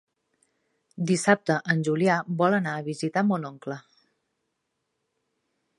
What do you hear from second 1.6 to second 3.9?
en Julià vol anar a visitar mon oncle.